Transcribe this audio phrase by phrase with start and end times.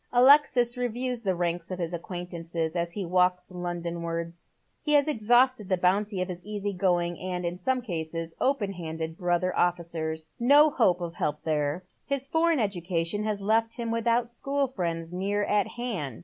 [0.11, 4.47] Alexis reviews the ranks of his acquaintances as he walks Londonwai'ds.
[4.83, 9.15] He has exhausted the bounty of his easy going, and, in some cases, open handed
[9.15, 10.29] brother ofiicers.
[10.39, 11.83] No hope or help there.
[12.03, 16.19] His foreign education has left him without school friends near at hand.